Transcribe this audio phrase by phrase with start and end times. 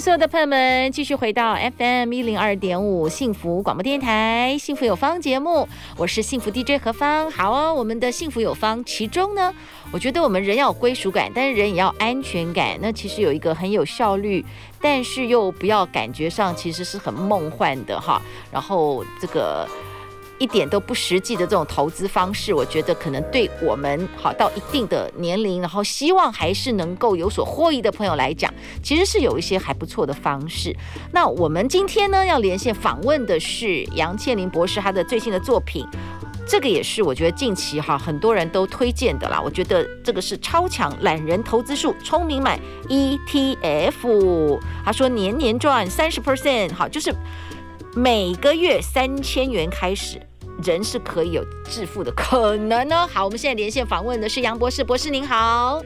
[0.00, 7.28] 所有的朋友们继续回到 FM 一零二点五幸福广播电台幸福有方节目，我是幸福 DJ 何方。
[7.32, 9.52] 好哦，我们的幸福有方，其中呢，
[9.90, 12.78] 我觉得我们人要有归属感，但是人也要安全感。
[12.80, 14.44] 那其实有一个很有效率，
[14.80, 18.22] 但是又不要感觉上其实是很梦幻的哈。
[18.52, 19.66] 然后这个。
[20.38, 30.74] 一点都不实际的这种投资方式，我觉得可能对我们好到一定的年龄，然后希望还是能够有所获益的朋友来讲，其实是有一些还不错的方式。
[31.12, 35.84] 那我们今天呢要连线访问的是杨倩琳博士，他的最新的作品，
[36.46, 39.40] 这个也是我觉得近期哈很多人都推荐的啦。
[39.44, 44.60] 我觉得这个是超强懒人投资术，聪明买 ETF。
[44.84, 47.12] 他说年年赚三十 percent，好，就是
[47.94, 50.20] 每个月三千元开始。
[50.64, 53.06] 人是可以有致富的可能呢。
[53.06, 55.80] 好，我们现在连线访问的是杨博士，博士您好，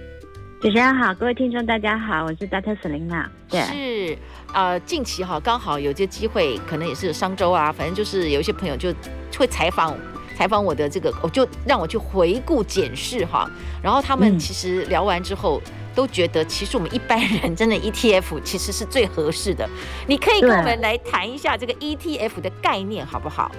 [0.61, 2.77] 主持人好，各位听众大家好，我是 Dr.
[2.79, 3.27] Selina。
[3.51, 4.19] 对，是
[4.55, 8.93] 呃，近期哈刚好有些机会，可能也是商周啊，反正就是有一些朋友就
[9.37, 9.95] 会采访
[10.37, 13.51] 采访我的这个，我就让我去回顾检视哈，
[13.83, 19.69] 然后他们其实聊完之后、嗯、都觉得，其实我们一般人真的 ETF 其实是最合适的。
[20.07, 23.53] 你可以跟我们来谈一下这个 ETF 的概念好不好？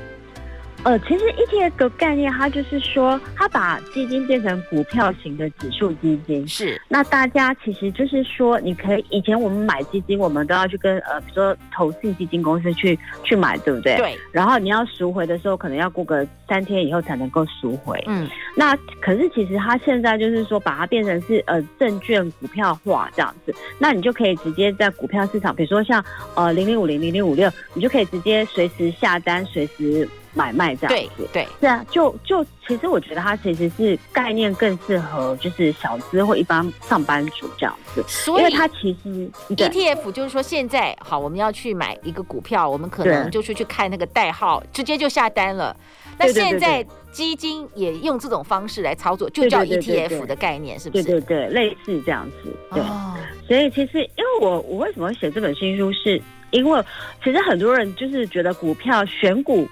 [0.83, 6.45] 呃，其实 ETF 的概念，它就是说，它把基金变成股票型的指数基金。
[6.45, 6.79] 是。
[6.89, 13.95] 那大家其实就是说，你可以以前我们买基金，我们都要去跟呃，比如说投信基金公司去去买，对不对？
[13.95, 14.17] 对。
[14.33, 18.03] 然后你要赎回的时候，可能要过个三天以后才能够赎回。
[18.07, 18.27] 嗯。
[18.57, 26.03] 那可是其实它现在就是说，把它变成是呃证券股票化这样子，那你就可以直接在股票市场，比如说像
[26.35, 30.05] 呃零零五零零零五六，你就可以直接随时下单，随时。
[30.33, 45.75] 买卖这样子，对对，是啊，就就其实我觉得它其实是概念更适合就是小资或一般上班族这样子，所以因为它其实 ETF 就是说现在好，我们要去买一个股票，我们可能就是去看那个代号，直接就下单了。
[46.17, 51.03] 那现在基金也用这种方式来操作，就叫 ETF 的概念，是不是？
[51.03, 52.55] 对对对，类似这样子。
[52.71, 53.15] 对，哦、
[53.47, 56.21] 所以其实因为我我为什么会写这本新书，是
[56.51, 56.83] 因为
[57.23, 59.67] 其实很多人就是觉得股票选股。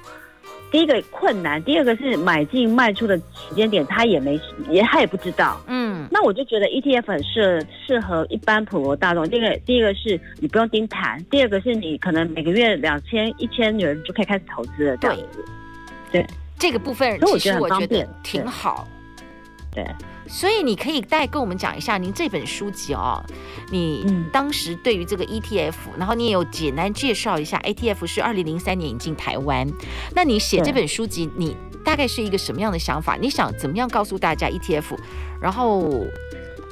[0.72, 4.40] 第一个困难，第二个是买进卖出的时间点，他也没
[4.70, 5.62] 也他也不知道。
[5.68, 9.28] 嗯，那我就觉得 ETF 很适适合一般普罗大众。
[9.30, 15.46] 第一个第一个是你不用盯盘，第二个是你可能每个月两千一千元就可以开始投资了，这样子。
[16.12, 16.28] 对，对
[16.58, 18.88] 这个部分其实我觉得挺好。
[19.74, 19.84] 对。
[19.84, 19.94] 对
[20.32, 23.22] 所以你可以再跟我们讲一下您这本书籍哦，
[23.70, 29.68] 你当时对于这个 ETF，然后你也有简单介绍一下 ETF 是二零零三年引进台湾。
[30.16, 33.18] 那你写这本书籍，你大概是一个什么样的想法？
[33.20, 34.98] 你想怎么样告诉大家 ETF？
[35.42, 36.08] 然后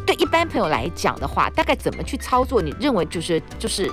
[0.06, 2.62] 对一般朋友来讲的话，大概怎么去操作？
[2.62, 3.92] 你认为就是就是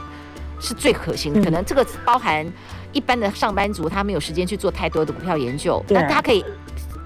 [0.60, 1.43] 是最可行的？
[1.43, 2.47] 可能这个包含
[2.93, 6.44] 一般的上班族，他没有时间去做太多的股票研究，那他可以。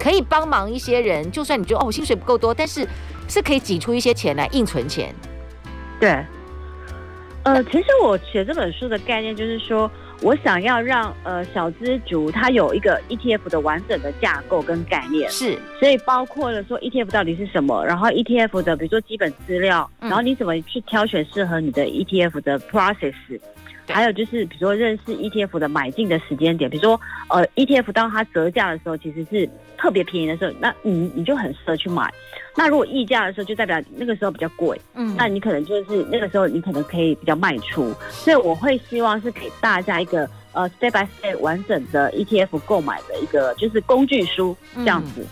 [0.01, 2.89] 可以帮忙一些人，就算你觉得哦，薪水不够多，但是
[3.29, 5.15] 是可以挤出一些钱来硬存钱。
[6.01, 6.25] 对，
[7.43, 9.91] 呃，其实我写这本书的概念就是说，
[10.23, 15.31] 我想要让呃小资族他有一个 ETF 的完整的架构跟概念。
[15.31, 23.13] 是，所以包括了说 ETF 到底是什么，然后 ETF 的比如说基本资料，然后你怎么去挑选适合你的 ETF 的 process。
[23.93, 32.13] 还有就是，比如说认识 ETF 的买进的时间点，比如说呃 ETF 当它折价的时候，其实是特别便宜的时候，那你你就很适合去买。
[32.57, 37.95] 那如果溢价的时候，就代表那个时候比较贵，嗯，那你可能就是那个时候你可能可以比较卖出。
[38.11, 45.27] 所以我会希望是给大家一个呃 step by step 完整的 ETF 购买的一个就是工具书这样子。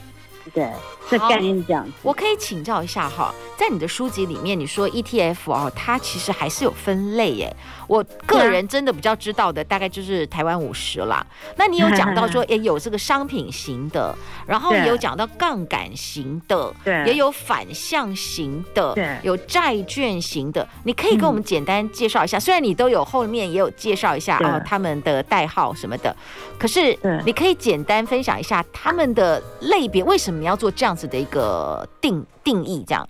[0.46, 0.70] 嗯、对，
[1.10, 1.93] 这概念是这样子。
[2.02, 7.52] 我可以请教一下哈，在你的书籍里面，你说 ETF 哦，它其实还是有分类耶。
[7.88, 11.26] 我个人真的比较知道的，大概就是台湾五十啦。
[11.56, 14.14] 那你有讲到说， 也有这个商品型的，
[14.46, 20.64] 然后也有讲到杠杆型的，对，也有反向型的，对，有债券型的。
[20.84, 26.14] 你可以跟我们简单介绍一下，虽然你都有后面也有介绍一下啊，他们的代号什么的，
[26.58, 26.96] 可是
[27.26, 33.08] 你可以简单分享一下他们的类别，为什么要做这样子的一个定定义这样？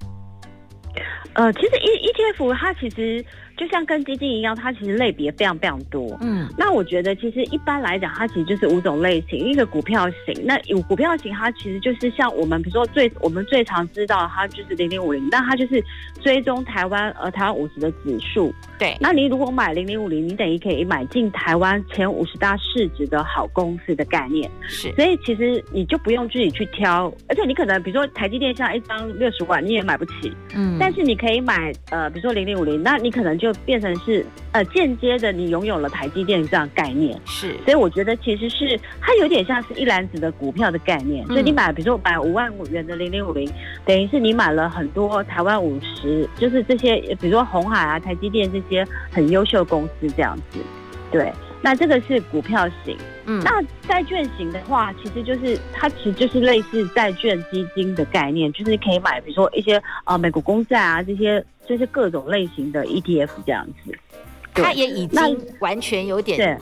[1.39, 3.25] 呃，其实 E ETF 它其实。
[3.59, 6.17] 就像跟基金一样，它其实类别非常非常多。
[6.21, 10.47] 嗯，那我觉得其实一般来讲，它其实就是五种类型，一个股票型。
[10.47, 15.85] 那有股票型，它其实就是像我们比如说最我们最常知道，它就是零零五零，那它就是
[16.23, 18.55] 追踪台湾呃台湾五十的指数。
[18.79, 24.49] 对，那你如果买零零五零，你等于可以买进台湾前五十大市值的好公司的概念。
[24.69, 30.33] 是，所以其实你就不用自己去挑，而且你可能比如说台积电像一张六十万，你也买不起。
[30.55, 33.48] 嗯，但是你可以买呃比如说零零五零，那你可能就。
[33.53, 43.51] 就变成是呃间接的，你拥有了台积电这样概念，是，所以我觉得其实是它有点像是一篮子的股票的概念，嗯、所以你买，比如说买五万元的零零五零，
[43.87, 50.59] 等于是你买了很多台湾五十，就是这些，比如说红海啊、台积电这些很优秀公司这样子，
[51.11, 51.33] 对。
[51.61, 52.97] 那这个是股票型，
[53.31, 63.95] 嗯，那债券型的话，其实就是它其实就是类似债券基金的概念，就是可以买，比如说一些啊、呃、美国公债啊这些，就是各种类型的 ETF 这样子。
[64.55, 66.59] 它也已经完全有点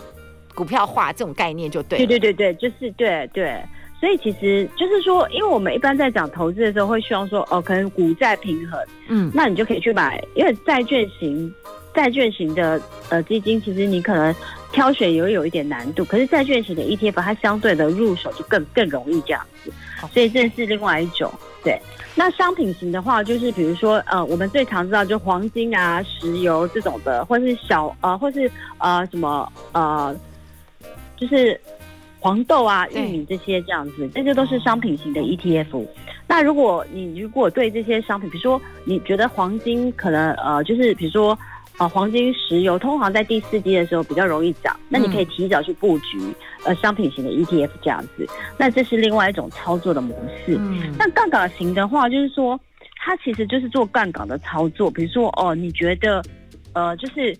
[0.56, 1.98] 股票化这种概念，就对。
[1.98, 3.62] 对对对对，就是对对。
[4.00, 8.78] 所以其实就是说，因为我们一般在讲投资的时候，会希望说哦，可能股债平衡，
[9.08, 11.54] 嗯，那你就可以去买，因为债券型。
[11.94, 12.78] 债券型的
[13.08, 14.34] 呃基金，其实你可能
[14.76, 19.72] 挑选也会有一点难度，可是债券型的 ETF 它相对的入手就更更容易这样子，
[20.12, 21.32] 所以这是另外一种。
[21.64, 21.80] 对，
[22.14, 30.14] 那商品型的话，就是比如说呃，我们最常知道就黄金啊、石油这种的，或是小呃，或是呃什么呃，
[31.16, 31.58] 就是
[32.20, 35.86] 黄豆啊、玉米这些这样子，这些都是商品型的 ETF。
[36.28, 41.36] 那如果你如果对这些商品，比如说你觉得黄金可能呃，就是比如说。
[41.78, 46.18] 啊，黄金、石油通常在第四季的时候比较容易涨，那你可以提早去布局，
[46.64, 48.26] 呃，商品型的 ETF 这样子。
[48.56, 50.56] 那这是另外一种操作的模式。
[50.58, 52.58] 嗯，那杠杆型的话，就是说
[52.96, 54.90] 它其实就是做杠杆的操作。
[54.90, 56.22] 比如说，哦，你觉得，
[56.72, 57.32] 呃，就是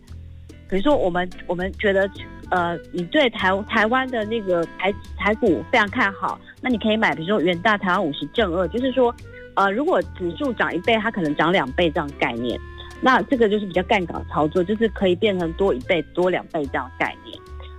[0.68, 2.06] 比如说我们我们觉得，
[2.50, 9.14] 呃，你对台台湾的那个台台股非常看好，那你可以买，比如说元大台湾五十正二，就是说，
[9.54, 12.60] 呃，如果指数涨一倍，它可能涨两倍这样概念。
[13.00, 17.38] 那这个就是比较杠杆操作，就是可以变成多一倍、多两倍这样概念。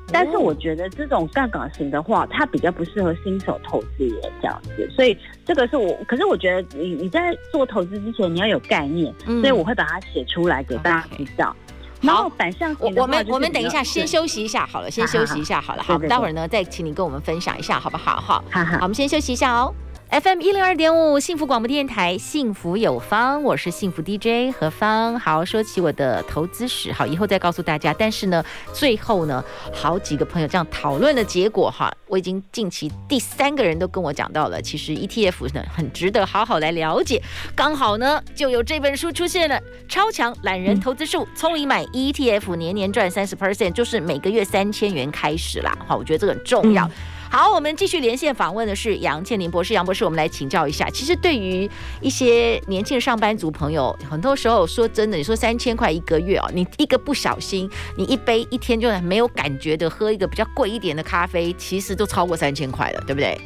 [0.09, 4.89] 但是我觉得这种杠杆型的话，它比较不适合新手投资人这样子。
[4.95, 11.53] 所以这个是我，可是我觉得你你在做投资之前，你要有概念，嗯、所以我会把它写出来给大家知道。
[11.99, 18.21] 然后反向我们我们等一下先休息一下好了，先休息一下好了，好，待会儿呢再请你跟我们分享一下好不好？
[18.21, 19.73] 好，好，好，我们先休息一下哦。
[20.09, 25.19] FM 一零二点五，幸福广播电台，幸福有方，我是幸福 DJ 何芳。
[25.19, 27.93] 好，说起我的投资史，好，以后再告诉大家。
[27.93, 29.43] 但是呢，最后呢，
[29.73, 37.21] 好几个朋友这样讨论的结果，哈，我已经近期第三个人都跟我讲到了，其实 ETF 呢很值得好好来了解。
[37.53, 39.59] 刚好呢，就有这本书出现了，
[39.89, 45.77] 《超强懒人投资术》，从你买 ETF 年年赚三十 percent，就是每个月三千元开始啦。
[45.85, 46.85] 好，我觉得这个很重要。
[46.85, 46.91] 嗯
[47.29, 49.73] 好，我们继续连线访问的是杨倩林博士。
[49.73, 50.89] 杨博士，我们来请教一下。
[50.89, 51.69] 其实对于
[52.01, 63.39] 一些年轻的上班族朋友，很多时候说真的，你说三千块一个月哦，你一个不小心，你一杯一天就没有感觉的喝一个比较贵一点的咖啡，其实都超过三千块了，对不对？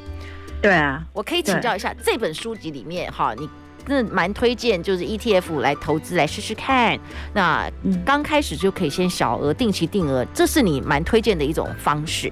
[0.62, 3.50] 对啊，我可以请教一下，这本书籍里面哈，你
[3.88, 7.00] 真的蛮推荐就是 ETF 来投资来试试看。
[7.33, 7.68] 那
[8.06, 12.31] 刚开始就可以先小额定期定额，这是你蛮推荐的一种方式。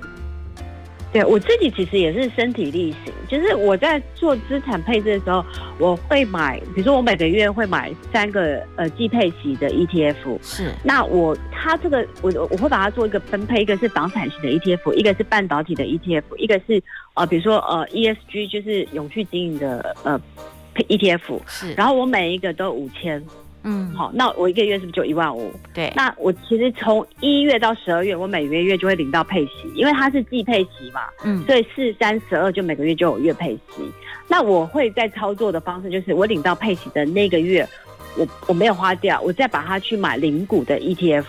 [1.11, 5.43] 对，我自己其实也是身体力行，就是我在做资产配置的时候，
[5.79, 16.81] 我会买，比如说我每个月会买三个呃季配型的 ETF，是，那我它这个我我会把它做一个分配，一个是房产型的 ETF，一个是半导体的 ETF，一个是
[17.15, 20.21] 呃比如说呃 ESG 就是永续经营的呃
[20.75, 23.25] ETF，是，然后我每一个都五千。
[23.63, 25.51] 嗯，好，那我一个月是不是就一万五？
[25.73, 33.83] 对，那我其实从一月到十二月，我每个月就会领到配息，因为它是季配息嘛，嗯，所以四三十二就每个月就有月配息。
[34.29, 37.67] 那我会在操作的方式就是，我领到配息的那个月，
[38.15, 41.25] 我我没有花掉，我再把它去买零股的 ETF。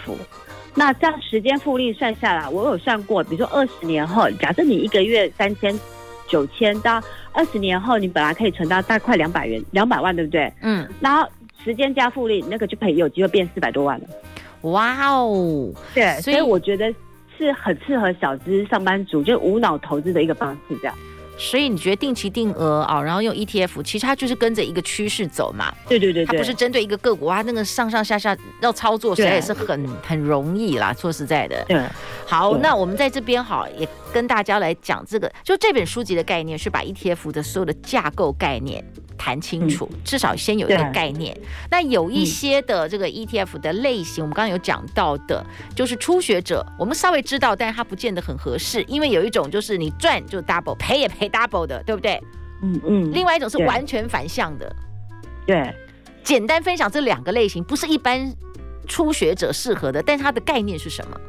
[0.74, 5.76] 那这样时间复利算下来，我有算过，比如说二十年后，假设你一个月三千
[6.28, 10.52] 九千，到二十年后，你本来可以存到大概快两百元，两百万，对不对？
[10.62, 11.28] 嗯，然后。
[11.64, 14.06] 时间加复利，那个就可以有机会变四百多万了。
[14.62, 16.92] 哇哦，对，所以我觉得
[17.38, 20.94] 是很适合小资上班族，就无脑投资的一个方式，这样。
[21.38, 25.72] 所以你觉得定期定额啊，然后用 ETF，其实它就是跟着一个趋势走嘛。
[25.88, 30.92] 对对对，它不是针对一个个股啊，那个上上下下要操作，实在也是很很容易啦。
[30.92, 31.82] 说实在的，对。
[32.26, 38.84] 好，那我们在这边好也跟大家来讲这个，就这本书籍的概念是把 ETF 的所有的架构概念
[39.20, 41.38] 谈清楚，嗯、至少先有一个概念。
[41.70, 45.44] 那有一些的这个 ETF 的类型，嗯、我们刚刚有讲到的，
[45.76, 52.18] 就是初学者，我们稍微知道，但是它不见得很合适，因为有一种就是你赚就 double，赔也赔 double 的，对不对？
[52.62, 53.12] 嗯嗯。
[53.12, 54.74] 另外一种是完全反向的。
[55.46, 55.74] 对。
[56.24, 58.34] 简单分享这两个类型，不是一般
[58.88, 61.20] 初学者适合的，但是它的概念是什么？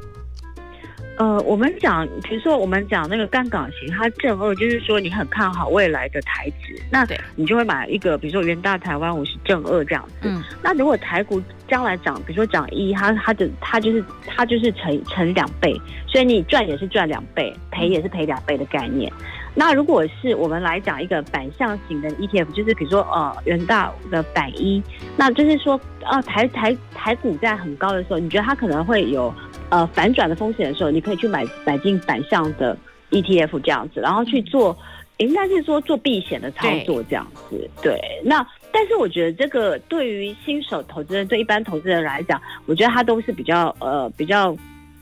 [1.22, 10.14] 呃，我们讲，比如说我们讲那个杠杆型，它正二就是说你很看好未来的台指，那你就会买一个，比如说元大台湾五十正二这样子。
[10.24, 10.44] 嗯。
[10.64, 19.14] 那如果台股将来涨，比如说涨一，它它的它就是它就是乘乘两倍，所以你赚也是赚两倍，赔也是赔两倍的概念。
[19.54, 24.82] 那如果是我们来讲一个反向型的 ETF，就是比如说呃元大的反一，
[25.16, 29.32] 那就是说啊、呃、台台台股在很高的时候，你觉得它可能会有。
[29.72, 32.78] 呃，反转的风险的时候，你可以去买买进反向的
[33.10, 34.78] ETF 这样子，然后去做，
[35.18, 37.70] 应该是说做避险的操作这样子。
[37.82, 44.56] 对，对，那但是我觉得这个对于新手投资人，对一般投资人来讲，我觉得他都是比较呃比较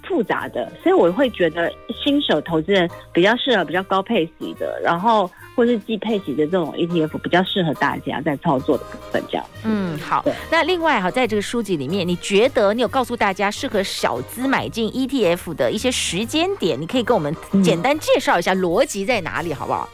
[0.09, 1.71] 复杂的，所以我会觉得
[2.03, 5.31] 新手投资人比较适合比较高配息的，然后。
[5.55, 9.45] 或是低配息的这种 ETF 比较适合大家在操作的部分，这样。
[9.65, 10.23] 嗯，好。
[10.49, 19.89] 那另外哈，在这个书籍里面，你觉得你有告诉大家适合小资买进 ETF 的一些时间点，你可以跟我们简单介绍一下逻辑在哪里，好不好？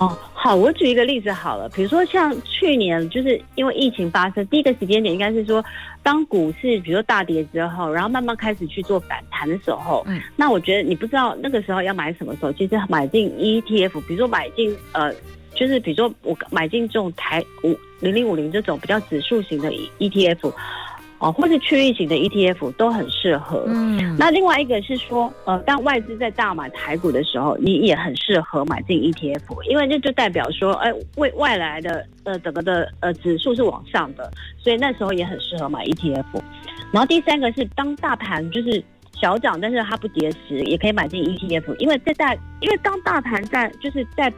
[0.00, 5.62] 哦，好，我举一个例子好了，比如说像去年，就是因为疫情发生，第一个时间点应该是说，
[6.02, 15.12] 当股市比如说大跌之后，然后慢慢开始去做反弹的时候，嗯，那我觉得你不知道那个时候要买什么时候，其实买进 ETF，比如说买进呃，
[15.54, 20.50] 就是比如说我买进这种台五零零五零这种比较指数型的 ETF。
[21.20, 23.62] 哦，或是区域型的 ETF 都很适合。
[23.66, 36.42] 嗯，那另外一个是说，呃，当外资在大买台股的时候，你也很适合买进 ETF，因为这就代表说，哎、呃，未外来的呃整个的呃指数是往上的，所以那时候也很适合买 ETF。
[36.90, 44.32] 然后第三个是当大盘就是小涨，但是它不跌时，也可以买进 ETF，因为在大，因为当大盘在就是在。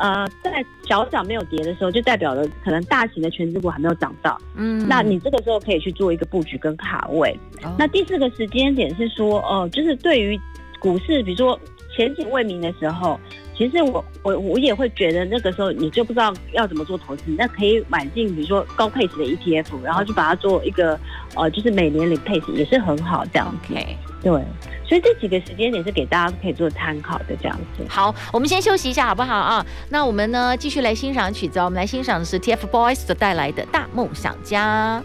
[0.00, 4.40] 呃，在小涨没有跌的时候，就代表了可能大型的权值股还没有涨到。
[4.56, 7.38] 嗯，那你这个时候可以去做一个布局跟卡位。
[7.62, 10.40] 哦、那第四个时间点是说，哦、呃，就是对于
[10.78, 11.60] 股市，比如说
[11.94, 13.20] 前景未明的时候，
[13.54, 20.98] 其实我我我也会觉得那个时候你就不知道要怎么做投资，那可以买进比如说高配置的 ETF，然后就把它做一个
[21.34, 23.74] 呃，就是每年领配置也是很好这样子。
[23.74, 23.96] Okay.
[24.22, 24.42] 对。
[24.90, 27.84] 所以这几个时间点是给大家可以做参考的，这样子。
[27.88, 29.64] 好，我们先休息一下，好不好啊？
[29.88, 31.60] 那我们呢，继续来欣赏曲子。
[31.60, 35.00] 我们来欣赏的是 TFBOYS 所带来的大梦想家。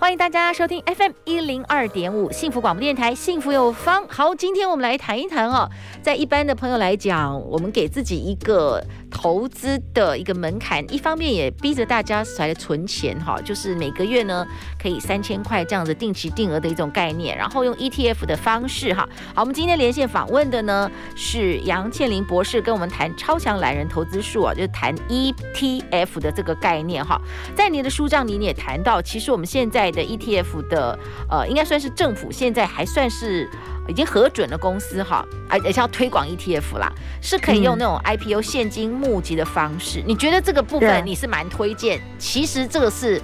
[0.00, 4.06] 欢迎大家收听 FM 一零二点五幸福广播电台，幸福有方。
[4.08, 5.68] 好，今天我们来谈一谈哦，
[6.00, 14.46] 在一般的朋友来讲，我们给自己一个投资的一个门槛，一方面也逼着大家来存钱哈，就是每个月呢
[14.80, 19.06] 可以三千块这样子定期定额的一种概念，然后用 ETF 的方式哈。
[19.34, 27.20] 好，我们今天连线访问的呢是杨倩琳博士，跟我们谈超强懒人投资术啊，就是谈 ETF 的这个概念哈。
[27.56, 29.87] 在你的书上，你也谈到，其实我们现在。
[29.90, 30.98] 的 ETF 的
[31.30, 33.48] 呃，应该算是政府现在还算是
[33.88, 36.92] 已经核准的公司哈，而且要推广 ETF 啦，
[37.22, 40.00] 是可以用那种 IPO 现金募集的方式。
[40.00, 42.00] 嗯、你觉得这个部分你是蛮推荐？
[42.18, 43.20] 其实这个是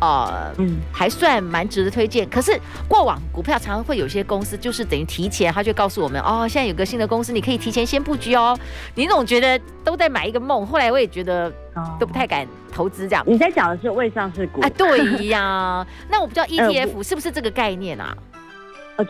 [0.00, 2.28] 呃，嗯，还算蛮值得推荐。
[2.28, 2.58] 可是
[2.88, 8.58] 过往股票常常会有些公司就是等于提前，他就告诉我们哦，现在有个新的公司，你可以提前先布局哦。
[8.94, 11.52] 你总觉得都在买一个梦，后来我也觉得
[11.98, 12.46] 都不太敢。
[12.72, 14.68] 投资这样，你在讲的是未上市股啊？
[14.76, 18.12] 对呀，那我不知道 ETF 是不是这个概念啊？
[18.32, 18.33] 呃，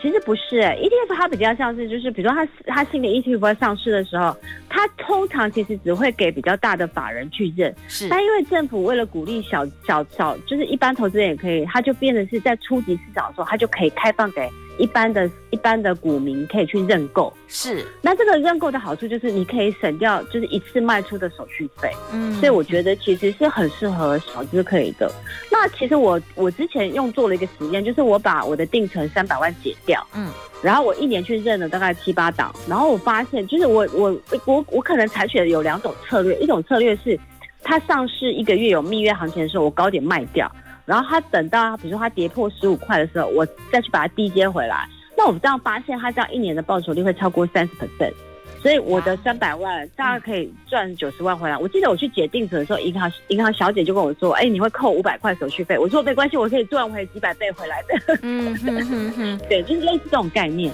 [0.01, 4.35] 其实不是，ETF 它比较像是就是，比如说它它新的 ETF 在上市的时候，
[4.67, 8.09] 它通常其实只会给比较大的法人去认，是。
[8.09, 14.49] 但因为政府为了鼓励小小小，就是一般投资人也可以，它就变成是在初级市场的时候，它就可以开放给。
[14.77, 17.85] 一般的一般的股民可以去认购，是。
[18.01, 25.11] 那这个认购的好处就是你可以省掉就是一次卖出的手续费，嗯，所以我觉得其实是很适合小资可以的。
[25.51, 30.29] 那其实我我之前用做了一个实验，就是我把我的定存三百万解掉，嗯，
[30.61, 37.17] 然后我一年去认了大概七八档，然后我发现就是我我我我可能采取的有两种策略，一种策略是
[37.63, 40.51] 它上市一个月有蜜月行情的时候，我高点卖掉。
[40.85, 44.87] 然后他等到，比如说他跌破十五块的时候，我再去把它低接回来。
[45.17, 48.13] 那我们这样发现，它这样一年的报酬率会超过三十 percent，
[48.61, 51.57] 所以我的三百万大概可以赚九十万回来。
[51.57, 60.71] 我记得我去解定存的时候，银行银行小姐就跟我说：“哎，你会扣五百块手续费。”我说：“没关系，我可以赚回几百倍回来的。”嗯哼哼哼， 对，就是类似这种概念。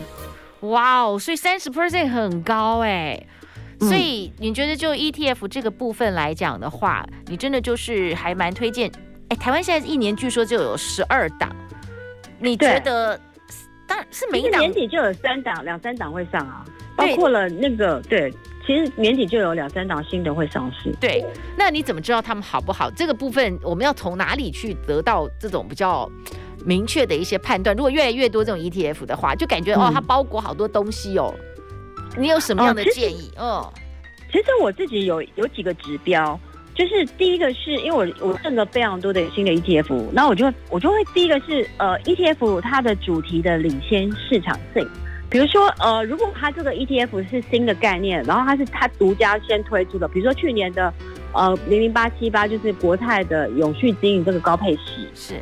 [0.62, 3.22] 哇哦，所以三十 percent 很高哎。
[3.80, 8.92] 所以你觉得就 ETF 这个部分来讲的话，你真的就是还蛮推荐。
[9.32, 11.50] 哎，台湾现在一年据说就有十二档，
[12.38, 13.18] 你觉得？
[13.88, 16.66] 当然是每一档年底就有三档、两三档会上啊，
[16.98, 18.30] 包括了那个对，
[18.66, 20.94] 其实年底就有两三档新的会上市。
[21.00, 21.26] 对，
[21.58, 22.92] 那你怎么知道他们好不好？
[22.92, 26.10] 这个部分我们要从哪里去得到这种比较
[26.66, 27.74] 明确的一些判断？
[27.74, 31.34] 如果越来越多这种 ETF 的话，就感觉、嗯、哦，它包裹好多东西哦。
[32.18, 33.32] 你有什么样的建议？
[33.38, 33.74] 嗯、哦，
[34.30, 36.38] 其实我自己有有几个指标，
[36.82, 44.90] 就是第一个是因为我我认了非常多的新的 ETF，那我就会我就会第一个是呃 ETF 它的主题的领先市场性，
[45.30, 50.92] 比如说呃如果它这个 ETF 是新的概念，然后它是它独家先推出的，比如说去年的
[51.34, 55.36] 呃零零八七八就是国泰的永续经营这个高配息，是，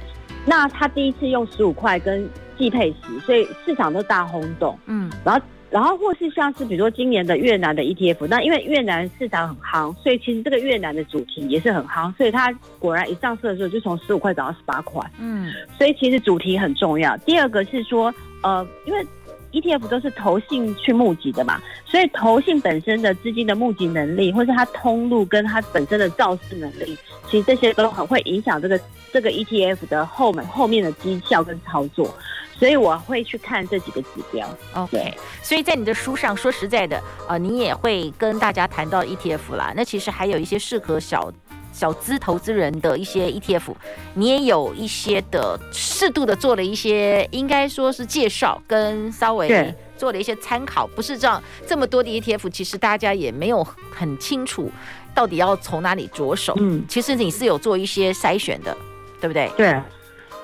[0.46, 5.42] 那它第一次用十五块跟季配息，所以市场都大轰动，嗯，然后。
[5.72, 15.00] 然后或是像是比如说今年的越南的 ETF，那因为越南市场很夯，所以其实这个越南的主题也是很夯，所以它果然一上市的时候就从十五块涨到十八块。
[15.20, 17.16] 嗯，所以其实主题很重要。
[17.18, 19.06] 第二个是说，呃，因为
[19.52, 26.98] ETF 都是投信去募集的嘛，所以投信本身的资金的募集能力，或是它通路跟它本身的造势能力，
[27.28, 28.80] 其实这些都很会影响这个
[29.12, 32.14] 这个 ETF 的后门后面的绩效跟操作。
[32.60, 34.48] 所以我会去看这几个指标。
[34.74, 39.74] OK，所以在你的书上说实在的，呃，你也会跟大家谈到 ETF 啦。
[39.76, 41.32] 那其实还有一些适合小
[41.72, 43.74] 小资投资人的一些 ETF，
[44.14, 50.86] 你也有一些的适度的做了一些，应该说是介绍跟稍微做了一些参考。
[50.88, 54.70] 不是这样这么多的 ETF，其实大家也没有很清楚
[55.16, 56.54] 到底要从哪里着手。
[56.60, 58.76] 嗯，其实你是有做一些筛选的，
[59.22, 59.50] 对不对？
[59.56, 59.82] 对。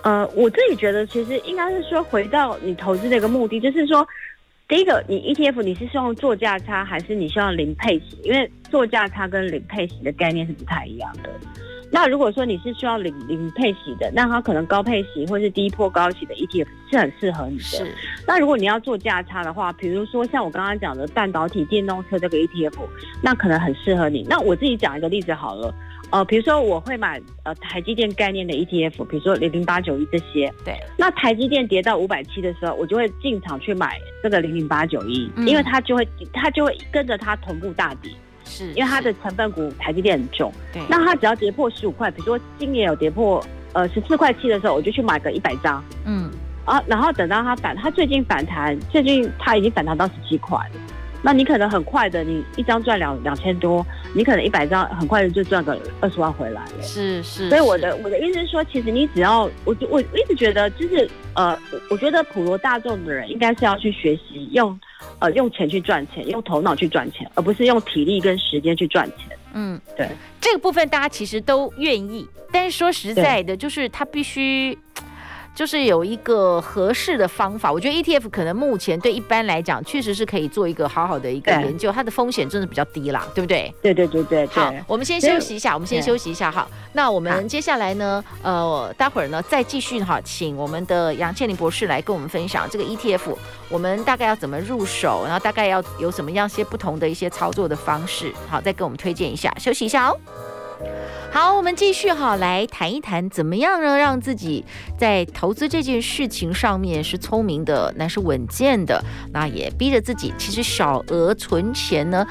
[0.06, 4.08] 呃，我自己觉得，其实应该是说，回到你投资的一个目的，就是说，
[4.68, 8.20] 第一个，你 ETF 你是希望做价差，还是你希望零配息？
[8.24, 11.30] 因为做价差跟零配息的概念是不太一样的。
[11.96, 17.64] 那如果说你是需要零零配息的，那它可能高配息或是低波高息的 ETF 是很适合你的。
[17.64, 17.96] 是。
[18.28, 22.74] 那如果你要做价差的话，比如说像我刚刚讲的半导体、电动车这个 ETF，
[23.24, 24.26] 那可能很适合你。
[24.30, 25.74] 那我自己讲一个例子好了。
[26.12, 30.54] 呃，比如说我会买呃台积电概念的 ETF，比如说零零八九一这些。
[30.66, 30.78] 对。
[30.98, 38.12] 那台积电跌到五百七的时候，我就会进场去买这个零零八九一，因为它就会它就会跟着它同步大跌。
[38.46, 38.72] 是。
[38.74, 40.52] 因为它的成分股台积电很重。
[40.72, 40.82] 对。
[40.90, 45.84] 那它只要跌破十五块，比如说今年有跌破呃十四块七的时候，我就去买个一百张。
[46.06, 46.30] 嗯。
[46.66, 50.80] 啊，然后等到它反，它最近反弹，最近它已经反弹到十七块了。
[51.26, 53.84] 那你可能很快的，你一张赚两两千多，
[54.14, 56.84] 你可能一百张很快的就赚个二十万回来了。
[56.84, 61.58] 是是，所以我的我的意思是说，其实你只要我我我一直觉得就是呃，
[61.90, 64.80] 我觉得普罗大众的人应该是要去学习用
[65.18, 69.36] 呃用钱去赚钱，用头脑去赚钱，而不是用体力跟时间去赚钱。
[69.54, 70.08] 嗯，对，
[70.40, 74.78] 这个部分大家其实都愿意，但是说实在的，就是他必须。
[75.56, 83.74] 就是有一个合适的方法，我觉得 ETF 可能目前对一般来讲，确实是可以做一个好好的一个研究，它的风险真的比较低啦，对不对？
[83.82, 84.46] 对对对对。
[84.48, 86.68] 好，我们先休息一下，我们先休息一下哈。
[86.92, 93.34] 那我们接下来呢，呃，待会儿呢再继续哈，请我们的杨倩玲博士来跟我们分享这个 ETF，
[93.70, 99.54] 我们大概要怎么入手，然后大概要有什么样些不同的一些操作的方式，好，再给我们推荐一下。
[99.58, 100.18] 休息一下哦。
[101.32, 104.64] 好，我们继续哈，来谈一谈怎么样呢，让自己
[104.98, 112.26] 在投资这件事情上面是聪明的，那是稳健的，那也逼着自己，其实小额存钱呢，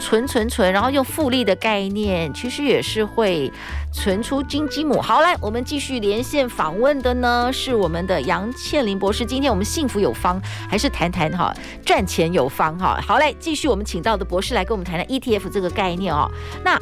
[0.00, 3.48] 存存存，然后用复利的概念，其实也是会
[3.92, 5.00] 存出金鸡母。
[5.00, 9.24] 好，来，我们继续连线访问的呢，是我们的杨倩玲博士。
[9.24, 12.98] 今天我们幸福有方，还是谈谈哈赚钱有方哈？
[13.06, 16.28] 好，来继续，我们请到的博士来跟我们谈谈 ETF 这个概念哦。
[16.64, 16.76] 那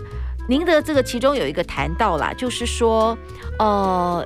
[0.48, 3.16] 您的这个其中有一个谈到啦，就是说，
[3.58, 4.24] 呃，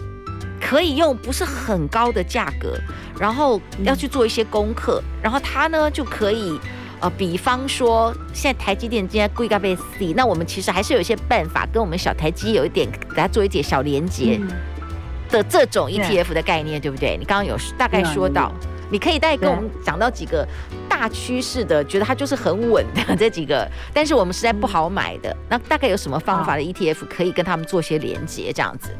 [0.60, 2.78] 可以用不是很高的价格，
[3.18, 6.60] 然后要去做一些功课，然后它呢就可以，
[7.00, 14.38] 呃，比方说现在台积电今天贵咖被 C，那我们其实还是有一些办法跟我们小台积有一点给它做一点小连接
[15.30, 17.16] 的这种 ETF 的概念，对不对？
[17.18, 18.52] 你刚刚有大概说到。
[18.92, 20.44] 你可以再跟我们讲到几个
[21.00, 28.90] 大趋势的，觉得它就是很稳的这几个， 但是我们实在不好买的，那大概有什么方法的 ETF 可以跟他们做些连接这样子？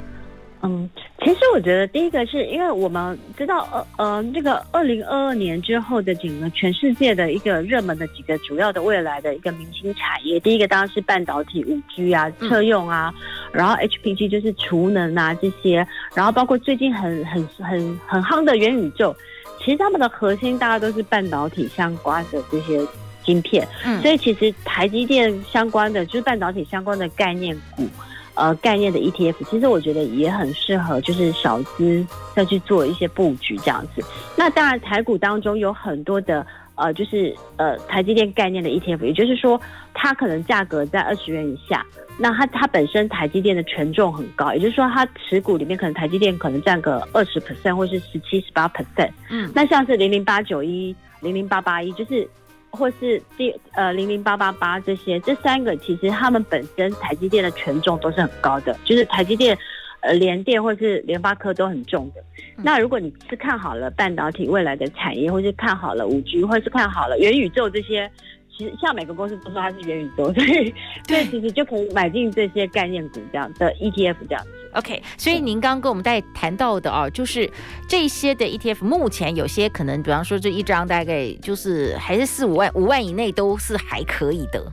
[0.63, 0.89] 嗯，
[1.23, 13.13] 其实我觉得第一个是因为我们知道，呃呃，这个二零二二年之后的整个全世界的一个热门的几个主要的未来的一个明星产业，第一个当然是半导体、五 G 啊、车用啊，
[13.53, 19.15] 然后 HPG 就是储能啊这些，然后包括最近很很很很夯的元宇宙。
[19.63, 22.81] 其实他们的核心大家都是半导体相关的这些
[23.25, 27.87] 晶片，嗯，所以其实台积电相关的就是半导体相关的概念股，
[28.35, 34.03] 呃，概念的 ETF，其实我觉得也很适合，就是小资再去做一些布局这样子。
[34.37, 36.47] 那当然，台股当中有很多的。
[36.81, 39.61] 呃，就是呃，台积电概念的 ETF，也就是说，
[39.93, 41.85] 它可能价格在二十元以下。
[42.19, 49.11] 那它它本身台积电的权重很高，也就是说，它持股里面可能台积电可能占个二十 percent 或是十七、十八 percent。
[49.29, 52.27] 嗯，那像是零零八九一、零零八八一，就是
[52.71, 59.57] 或是第呃零零八八八这些，这三个其实他们本身台积电的权重都是很高的，就是台积电。
[60.01, 62.23] 呃，联电或是联发科都很重的。
[62.57, 68.11] 那如果你是看好了半导体未来的产业，或是看好了五 G，或是看好了元宇宙这些，
[68.57, 70.75] 其实像每个公司都说它是元宇宙，所以
[71.07, 74.51] 对，其实就可以买进这些概念股这样的 ETF 这样子。
[74.73, 77.51] OK，所以您刚刚跟我们在谈到的哦，就是
[77.89, 84.65] 这些的 ETF，目前有些可能，比方说这一张大概就是还是四五万，五万以内都是还可以的。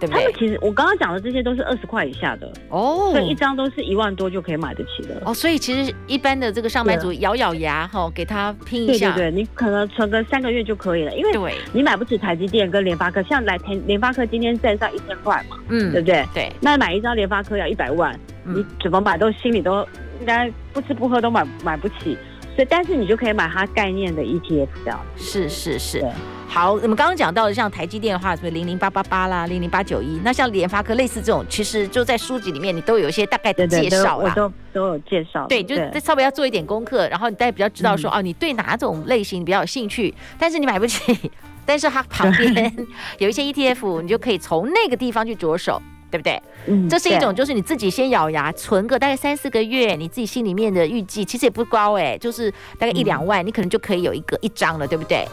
[0.00, 5.22] 对对，他们其实我刚刚讲的这些都是二十块以下的哦，所以一张都是一万多就可以买得起的。
[5.24, 5.34] 哦。
[5.34, 16.26] 所以其实一般的这个上班族咬咬牙哈、哦，给他拼一下，对对对，你可能存个三个月就可以了，因为你买不起台积电跟联发科，像来联联发科今天站上一千块嘛，嗯，对不对？
[16.34, 19.86] 对，那买一张联发科要一百万，嗯、你怎么买都心里都
[20.20, 22.16] 应该不吃不喝都买买不起，
[22.60, 26.06] 所以但是你就可以买它概念的 ETF 这样，是是是。
[26.46, 35.46] 好，我们刚刚讲到的，像台积电的话，什么零零八八八啦，零零八九一，那像联发科类似这种，其实就在书籍里面，你都有一些大概的介绍啦，对对对，都都有介绍。
[35.46, 41.30] 对，就是稍微要做一点功课，然后你大家比较知道说，嗯、哦，你对哪种类型比较有兴趣，但是你买不起，
[41.64, 42.76] 但是它旁边
[43.16, 46.42] 有一些 ETF，你就可以从那个地方去着手，对不对？
[46.66, 55.26] 嗯，这是一种，就是你自己先咬牙存个大概三四个月，你自己心里面的预计其实也不高哎，就是大概一两万，嗯、你可能就可以有一个一张了，对不对？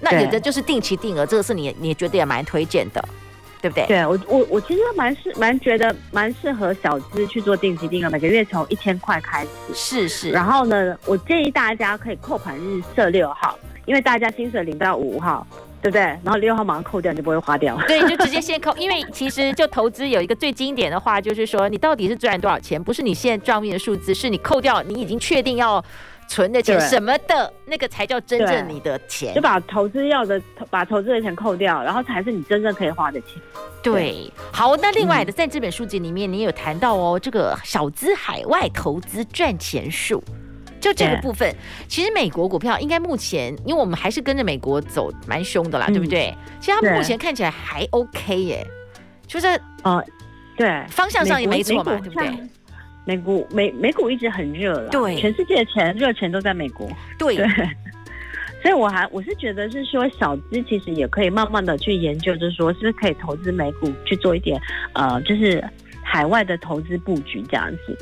[0.00, 3.02] 那有的就是定期定额，这个是你你觉得也蛮推荐的，
[3.62, 3.86] 对不对？
[3.86, 9.48] 对我我我其实蛮适蛮觉得蛮适合小资去做定期定额，每个月从一千块开始。
[9.74, 10.30] 是是。
[10.30, 15.46] 然后呢，我建议大家可以扣款日设六号，因为大家薪水领到五号，
[15.86, 16.00] 对不对？
[16.22, 17.76] 然后六号马上扣掉，你就不会花掉。
[17.88, 25.84] 对，就直接先扣，因为其实就投资有一个最经典的话，就是说你到底是赚多少钱，不是你现在账面的数字，是你扣掉你已经确定要。
[26.28, 29.32] 存的钱什么的，那个才叫真正你的钱。
[29.32, 33.40] 就把投资要的，把投资的钱扣掉，然后才是你真正可以花的钱。
[33.80, 40.20] 对，对好，那另外的，在这本书籍里面，你有谈到哦，这个小资海外投资赚钱术，
[40.80, 41.54] 就这个部分，
[41.88, 46.34] 其实美国股票应该目前，因为我们还是跟着美国走，蛮凶的啦，嗯、对不对？
[46.60, 48.66] 其实它目前看起来还 OK 耶，
[49.26, 49.46] 就是
[49.82, 50.04] 呃，
[50.56, 52.30] 对，方向上也没错嘛，对不对？
[53.04, 57.46] 美股美美股一直很热了，对，全世界的钱热钱都在美国，对，对，
[58.62, 64.60] 所以我还我是觉得是说小资其实也可以慢慢的去研究，就是说是不是可以投资美股去做一点
[64.92, 65.62] 呃，就是
[66.02, 67.96] 海外的投资布局这样子。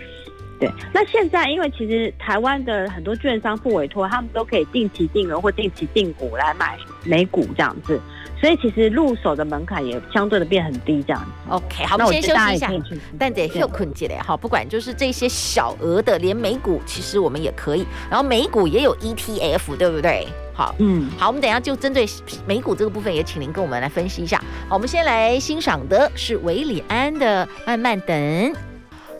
[0.64, 8.00] 对，那现在因为其实台湾的很多券商、不委托，他们都可以定期定额或定期定股来买美股这样子。
[8.40, 11.30] 所以其实入手的门槛也相对的变很低，这样子。
[11.48, 12.70] OK，好，我们先休息一下，
[13.18, 14.36] 但得休困起来哈。
[14.36, 20.26] 不管就是这些小额的，连美股其实我们也可以，然后美股也有 ETF，对不对？
[20.52, 22.06] 好，嗯，好，我们等一下就针对
[22.46, 24.36] 美股这个部分，也请您跟我们来分析一下。
[24.68, 28.14] 好，我们先来欣赏的是韦礼安的《慢慢等》。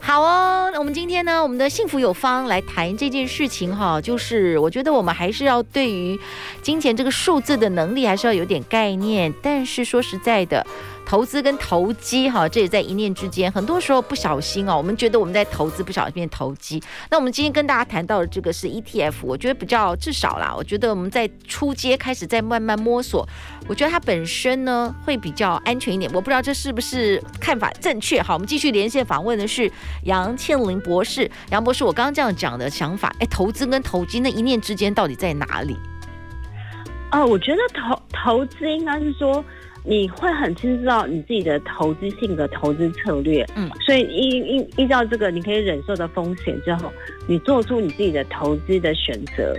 [0.06, 6.20] 好哦，我们今天呢，我们的幸福有方来谈这件事情哈，就是我觉得我们还是要对于
[6.60, 10.64] 金钱这个数字的能力还是要有点概念，但是说实在的。
[11.14, 13.48] 投资跟投机，哈，这也在一念之间。
[13.52, 16.82] 很多时候不小心哦，我们觉得我们在投资，不小心变投机。
[17.08, 23.24] 那我们今天跟大家谈到的这个是 ETF，我觉得比较至少啦，我觉得我们在初阶开始在慢慢摸索，
[23.68, 26.10] 我觉得它本身呢会比较安全一点。
[26.12, 28.20] 我不知道这是不是看法正确？
[28.20, 29.70] 好，我们继续连线访问的是
[30.02, 31.30] 杨倩玲博士。
[31.52, 35.76] 杨博士，我刚刚这样讲的想法，哎，投资跟投机那一念之间到底在哪里？
[37.12, 39.44] 哦，我觉得投投资应该是说。
[39.86, 46.90] 你会很清楚知道你自己的投资性格、投资策略，嗯，所以依依依照这个你可以忍受的风险之后，
[47.28, 49.54] 你做出你自己的投资的选择。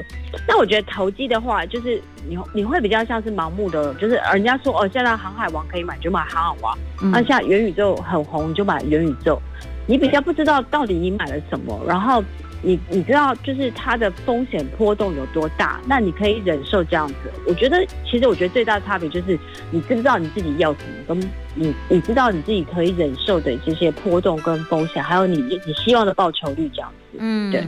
[0.47, 6.75] 那我觉得投机的话，就是你你会比较像是盲目的，就是人家说哦，现在航海王可以买，就买航海王；
[7.11, 9.39] 那现在元宇宙很红，就买元宇宙。
[9.85, 12.23] 你比较不知道到底你买了什么，然后。
[12.65, 15.79] 你你知道，就是它的风险波动有多大？
[15.85, 17.15] 那你可以忍受这样子。
[17.47, 19.37] 我觉得，其实我觉得最大的差别就是，
[19.69, 27.17] 你知不知道你自己要什么，跟你你知道你自己可以忍受的这些波动跟风险，还有你你希望的报酬率这样子。
[27.17, 27.65] 嗯，对，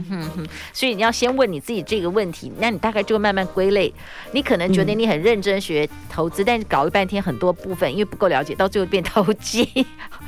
[0.74, 3.90] 所以你要先问你自己这个问题，那你大概就会慢慢归类。
[4.32, 9.64] 你可能觉得你很认真学投资，嗯、但是搞了半天很多部分因为不够了解，到最后变投机。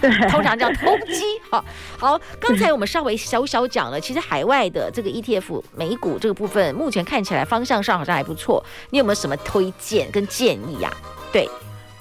[0.01, 1.23] 对，通常叫投机。
[1.51, 1.63] 好，
[1.99, 8.65] 好，刚才我们稍微小小讲了，其实海外的这个 ETF 美股这个部分，目前看起来方向上好像还不错。
[8.89, 10.97] 你有没有什么推荐跟建议呀、啊？
[11.31, 11.47] 对。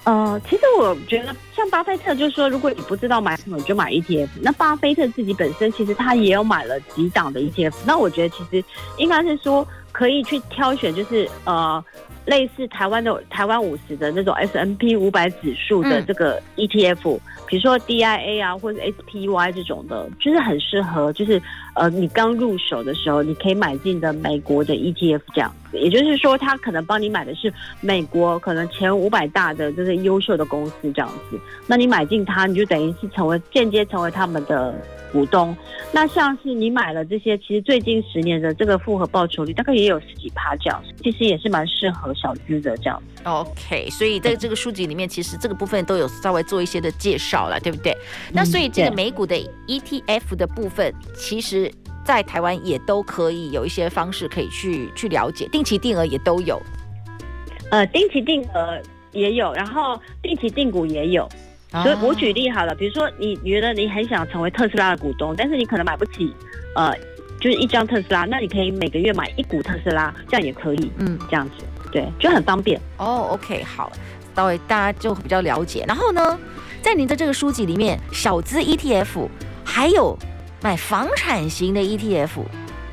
[0.05, 4.29] 呃，其实我觉得像巴菲特就是说，如果你不知道买什么，你就买 ETF。
[4.41, 7.73] 那巴菲特自己本身其实他也有买了几档的 ETF。
[7.85, 8.63] 那我觉得其实
[8.97, 9.67] 应该是说
[9.99, 11.83] 可以去挑选，就是呃
[12.25, 21.41] 类似台湾的台湾五十的那种 S&P 五百指数的这个 ETF，嗯、比如说 DIA 啊或者 SPY 这种的，就是很适合，就是
[21.75, 25.77] 呃你刚入手的时候你可以买进的美国的 ETF 这样子。
[25.77, 34.73] 也就是说，他可能帮你买的是美国可能前五百大的这些优秀的公司这样子，那你买进它，你就等于是成为间接成为他们的
[35.11, 35.55] 股东。
[35.91, 43.01] 那像是你买了这些，其实最近十年的这个复合报酬率大概也有十几趴这样，其实也是蛮适合小资的这样。
[43.23, 47.95] OK，所以在这个书籍里面，其实这个部分都有稍微做一些的介绍了，对不对？
[48.31, 49.35] 那所以这个美股的
[49.67, 51.71] ETF 的部分，其实。
[52.05, 56.59] 在台湾也都可以有一些方式可以去去了解，定期定额也都有，
[57.69, 61.29] 呃，定期定额也有，然后定期定股也有。
[61.71, 66.33] 所以我举例好了，比如说你觉得你很想成为特斯拉的股东，但是你可能买不起，
[66.75, 66.93] 呃，
[67.39, 72.79] 就是一张特斯拉，那你可以每个月买一股特斯拉，这样也可以，嗯，这样子，对，就很方便。
[72.97, 73.91] 哦，OK，好，
[74.35, 75.85] 稍微大家就比较了解。
[75.87, 76.39] 然后呢，
[76.81, 79.27] 在您的这个书籍里面，小资 ETF
[79.63, 80.17] 还有。
[80.61, 82.43] 买房产型的 ETF，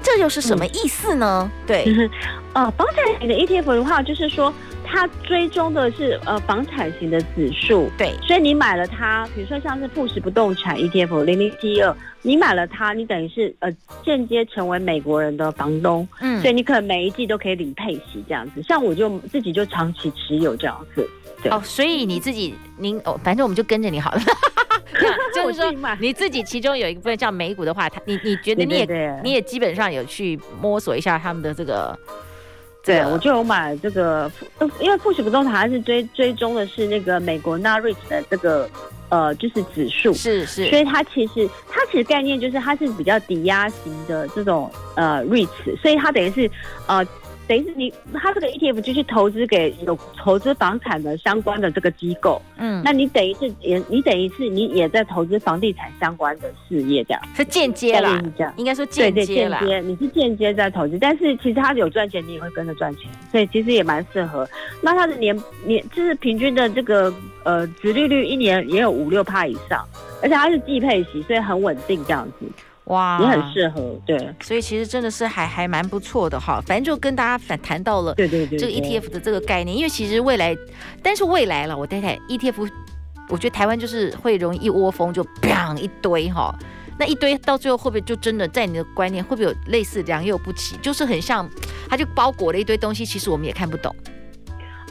[0.00, 1.50] 这又是什么意思呢？
[1.52, 2.08] 嗯、对，
[2.54, 4.54] 呃，房产型的 ETF 的话，就是说
[4.86, 13.70] 它追踪的是呃房产型的指数，对，所以你买了它，比如说像是富时不动产 ETF 零零七二，你买了它，你等于是呃
[14.04, 18.62] 间接成为美国人的房东，嗯，所以你可能每一季都可以领配息这样子。
[18.62, 21.08] 像我就自己就长期持有这样子，
[21.42, 21.50] 对。
[21.50, 24.20] 哦，所以你自己您哦，反正我们就跟着你好了。
[25.34, 25.70] 就是说，
[26.00, 31.98] 你自己其中有一部分叫美股的话，他你你觉得你也你也基本上有去摸索一下他们的这个，
[32.86, 34.30] 对，我就有买这个，
[34.80, 38.70] 因为富士不动产它是追追踪的是那个美国纳瑞的这个
[39.08, 46.50] 呃，就是指数，是是，所以它其实它其实概念就是它是比较抵押型的这种呃 REITs，所以它等于是
[46.86, 47.06] 呃。
[47.48, 57.22] 等于是你，他这个 ETF 就是投资给有投资房产的相关的这个机构，嗯，那你等于是也，你等于是你也在投资房地产相关的事业，这样。
[57.34, 58.52] 是间接啦，这样。
[58.56, 64.48] 应该说间接对间接，你是间接在投资，但是其实他有赚钱，你也会跟着赚钱，所以其实也蛮适合。
[64.82, 67.12] 那它的年年就是平均的这个
[67.44, 69.86] 呃殖利率一年也有五六趴以上，
[70.22, 72.46] 而且它是季配息，所以很稳定这样子。
[72.86, 76.62] 哇，也很适合，对，所以其实真的是还还蛮不错的哈。
[76.64, 80.56] 反正就跟大家反谈到了，对对对，这个 ETF 的这个概念，因为其实未来，
[81.02, 82.70] 但是未来了，我太太 ETF，
[83.28, 86.54] 我觉得台湾就是会容易一窝蜂就砰一堆哈，
[86.96, 91.48] 那一堆到最后会不会就真的在你的观念会不会有类似良莠不齐，就是很像，
[91.90, 93.92] 它就包裹了一堆东西，其实我们也看不懂。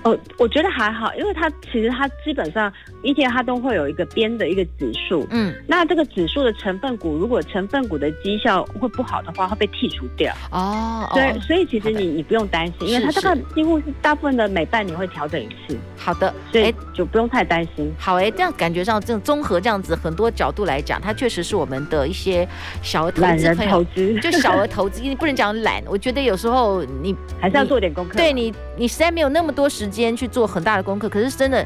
[0.06, 10.32] 哦，我觉得还好，因为它其实它基本上一天它都会有一个编的一个指数，嗯，那这个指数的成分股，如果成分股的绩效会不好的话，会被剔除掉。
[10.52, 15.76] 哦，对，所以其实你你不用担心，因为它大概几乎是大部分的每半年会调整一次。
[15.98, 17.91] 好的，所以就不用太担心。
[17.98, 22.48] 好哎，这样感觉上这种综合这样子很多角度来讲，它确实是我们的一些
[22.84, 28.18] 小额投资朋友，投资就小额投资，你不能讲懒，我觉得有时候你还是要做点功课。
[28.18, 29.95] 对你，你实在没有那么多时间。
[29.96, 31.66] 间去做很大的功课，可是真的，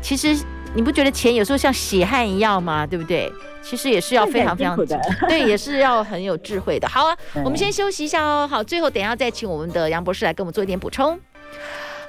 [0.00, 0.36] 其实
[0.74, 2.86] 你不觉得钱有时候像血汗一样吗？
[2.86, 3.30] 对不对？
[3.62, 6.88] 其实也是要非常非常的 对，也是要很有智慧的。
[6.88, 8.48] 好啊，我们先休息一下哦。
[8.50, 11.16] 好，最后等一下再请我们的杨博士来跟我们做一点补充。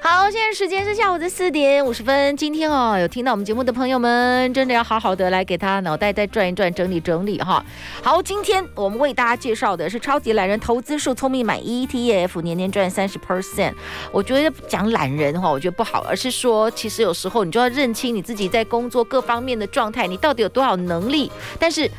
[0.06, 2.36] 好，现在时间是下午的四点五十分。
[2.36, 7.64] 今天哦，有听到我们节目的朋友们，真的要好好的来给他脑袋再转一转，整理整理哈。
[8.02, 13.72] 好，今天我们为大家介绍的是超级懒人投资术，聪明买 ETF，年年赚三十 percent。
[14.12, 21.90] 我觉得讲懒人哈，我觉得不好，而是说，其实有时候你就要认清你自己在工作各方面的状态，你到底有多少能力，但是。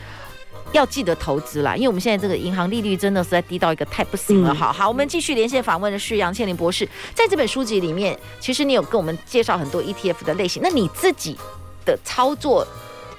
[0.76, 4.54] 要记得投资啦，因为我们现在这个银行利率真的实在低到一个太不行了。
[4.54, 11.38] 好好，我们继续连线访问的是杨倩玲博士，在这本书籍里面，其实你有跟我们介绍很多 ETF 的类型，那你自己
[11.86, 12.68] 的操作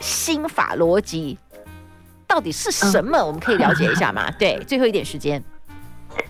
[0.00, 1.38] 心法逻辑
[2.26, 3.18] 到底是什么？
[3.24, 4.30] 我们可以了解一下吗？
[4.38, 5.42] 对，最后一点时间。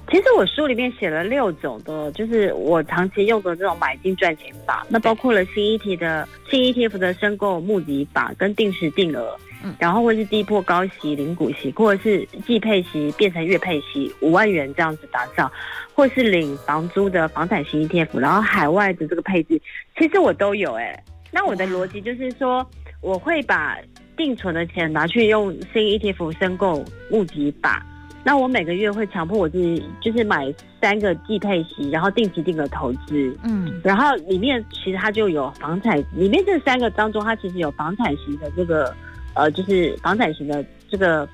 [0.08, 15.50] 其实我书里面写了六种的，就是我长期用的这种买进赚钱法，那包括了新 ETF 的新 ETF 的申购募集法跟定时定额，嗯，然后或是低破高息零股息，或者是季配息变成月配息五万元这样子打造，
[15.94, 19.60] 或是领房租的房产型 ETF，然后海外的这个配置，
[19.98, 21.04] 其实我都有哎、欸。
[21.30, 22.66] 那我的逻辑就是说，
[23.00, 23.76] 我会把
[24.16, 27.84] 定存的钱拿去用新 ETF 申购募集法。
[28.24, 38.92] 那我每个月会强迫我自己，就是买三个季配息，然后定期定额投资，嗯，然后里面其实它就有房产，里面这三个当中，它其实有房产型的这个，
[39.36, 41.28] 呃，就是房产型的这个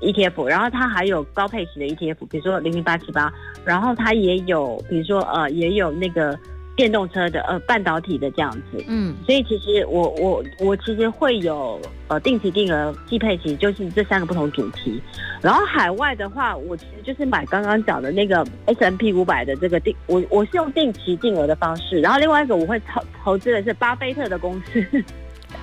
[0.00, 3.32] ETF，然后它还有高配型的 ETF，比如说零零八七八，
[3.64, 6.38] 然后它也有，比如说呃，也有那个。
[6.74, 11.78] 电动车的呃半导体的这样子，嗯，所以其实我我我其实会有
[12.08, 14.98] 呃定期定额季配型，就是这三个不同主题。
[15.42, 22.00] 然后海外的话，我其实就是买刚刚讲的那个 S M P 五百的这个定，我我是用定期定额的方式。
[22.00, 24.82] 然后另外一个我会投投资的是巴菲特的公司。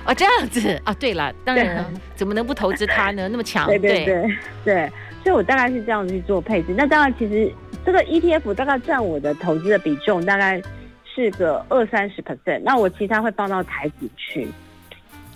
[0.06, 1.84] 哦，这样子啊，对了，当然
[2.14, 3.28] 怎么能不投资它呢？
[3.28, 6.74] 那么强，对对对对，所以我大概是这样子去做配置。
[6.76, 7.52] 那当然，其实
[7.84, 10.60] 这个 ETF 大概占我的投资的比重大概。
[11.12, 14.46] 是个二三十 percent，那我其他会放到台股去，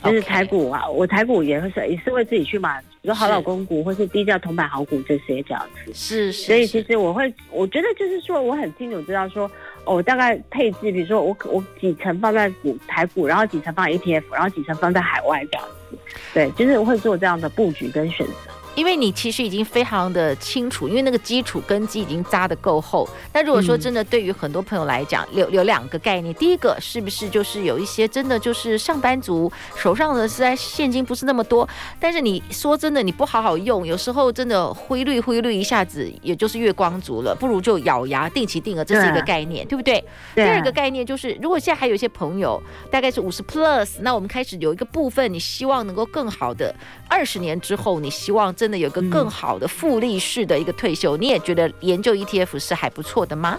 [0.05, 5.93] 就是台股啊我台股也会是也是会自己去买，比如好老公股或是低价铜板好股这些这样子。
[5.93, 9.51] 是，是，所以其实我会，我觉得就是说，我很清楚知道说，
[9.85, 15.99] 我大概配置，比如说我我几层放在股台股，然后几层放在 ETF，然后几层放在海外这样子。
[16.33, 18.33] 对，就是会做这样的布局跟选择。
[18.75, 23.09] 因为你其实已经非常的清楚，因为那个基础根基已经扎得够厚。
[23.33, 31.69] 那如果说真的对于很多朋友来讲，有有两个概念，第一个是不是就是有一些真的就是上班族手上的实在现金不是那么多，
[32.01, 40.05] 但是你说真的你不好好用，有时候真的挥绿挥绿一下子也就是月光族了，不如就咬牙定期定额，这是一个概念，对，对不对？
[40.35, 40.45] 对。
[40.45, 42.61] 第二个概念就是，如果现在还有一些朋友
[42.91, 46.75] 大概是五十 plus，那我们开始有一个部分，你希望能够更好的
[47.09, 48.53] 二十年之后，你希望。
[48.65, 53.59] 真的有个更好的复利式的一个退休，嗯，你也觉得研究 ETF 是还不错的吗？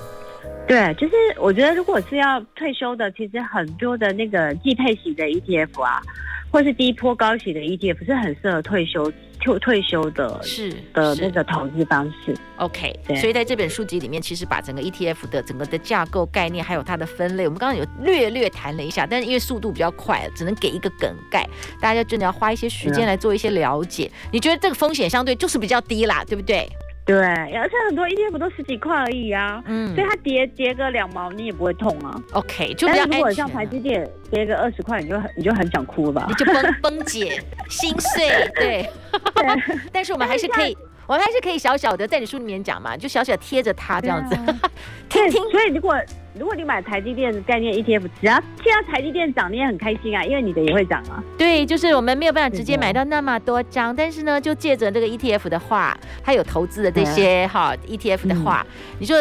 [0.68, 6.02] 对，就是我觉得如果是要退休的，其实很多的那个季配型的 ETF 啊，
[6.56, 9.12] 或是低波高息的 ETF 是很适合退休。
[9.42, 12.34] 退退休的，是的那个投资方式。
[12.56, 13.18] OK，对。
[13.18, 21.46] 所以在这本书籍里面，其实把整个 ETF 的整个的架构概念，还有它的分类，我们刚刚有略略谈了一下，但是因为速度比较快，只能给一个梗概，
[21.82, 24.10] 大家真的要花一些时间来做一些了解。
[24.32, 26.66] 你觉得这个风险相对就是比较低啦，对不对？
[27.06, 32.20] 对，而且很多 ETF 都十几块而已啊，嗯，所以它跌跌个两毛，你也不会痛啊。
[32.34, 33.04] OK，就比较。
[33.06, 36.26] 如果像台积电跌个二十块，你就很你就很想哭了吧？
[36.30, 37.40] 你就崩崩解
[37.70, 38.90] 心碎， 对。
[39.36, 39.48] 对
[39.94, 40.76] 但是我们还是可以。
[41.08, 44.60] 我们还是可以小小的在你书里面讲嘛，就小小贴着它这样子，啊、
[45.08, 45.40] 听听。
[45.52, 45.96] 所以如果
[46.38, 51.24] 如果你买台积电概念 ETF，只要现在台积电涨，你也很开心啊，因为你的也会涨啊。
[51.38, 59.16] 对，就是我们没有办法直接买到那么多张，但是呢，就借着这个 ETF 的话，它有投资的这些哈、啊、ETF 的话，嗯、你就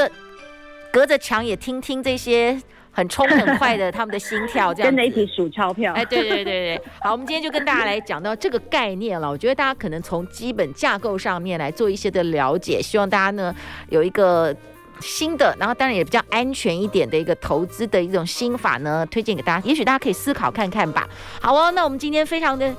[0.93, 2.61] 隔着墙也听听这些。
[2.97, 5.93] 很冲很快的，他们的心跳这样， 跟着一起数钞票。
[5.95, 9.29] 哎，对对对对，好，我们今天就跟大家来讲到这个概念了。
[9.29, 13.53] 我觉得大家可能从基本架构上面来做一些的了解，希望大家呢
[13.89, 14.55] 有一个
[15.01, 19.67] 新的，然后当然也比较安全一点的一个投资的一种心法呢，推荐给大家。
[19.67, 21.09] 也许大家可以思考看看吧。
[21.41, 22.75] 好哦，那我们今天非常的，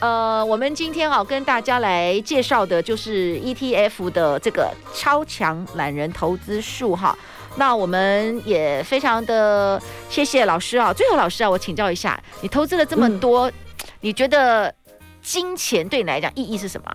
[0.00, 7.16] 呃，我们今天啊跟大家来介绍的就是 ETF 的这个超强懒人投资术哈。
[7.56, 9.80] 那我们也非常的
[10.10, 10.92] 谢谢老师啊！
[10.92, 13.52] 最后老师啊，我请教一下，你投资了这么多，嗯、
[14.00, 14.74] 你觉得
[15.22, 16.92] 金钱对你来讲意义是什么？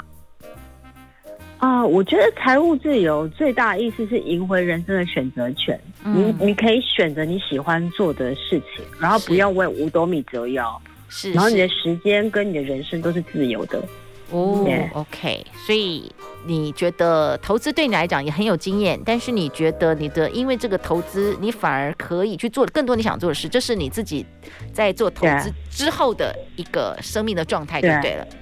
[1.59, 5.79] 啊、呃，我觉得财务自由最大的意思是赢回人生的选择权。
[6.03, 10.81] 嗯、你你可以选择你喜欢做的事情，然后不要为五斗米折腰。
[11.09, 13.83] 是，然后你的时间跟你的人生都是自由的。
[14.31, 16.09] 哦、oh，OK，所以
[16.45, 24.23] 你觉得投资对你来讲也很有经验，但是你觉得你的因为这个投资，你反而可以去做更多你想做的事，这是你自己
[24.71, 28.23] 在做投资之后的一个生命的状态，就对了。
[28.23, 28.37] 好、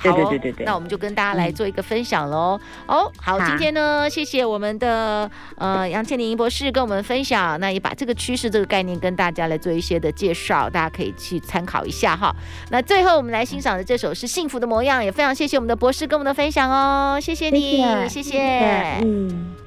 [0.00, 2.58] 哦，对对对对对，那我们就跟大家来做一个分享喽。
[2.86, 12.34] 嗯、哦，好，今天呢，谢谢我们的呃 杨倩玲博士跟我们分享，那也把这个趋势这个概念跟大家来做一些的介绍，大家可以去参考一下哈。
[12.70, 18.22] 那最后我们来欣赏的这首是《幸福的模样》，也非常谢谢我们的博士跟我们的分享哦，谢谢你，谢谢。
[18.22, 19.59] 谢谢谢谢嗯。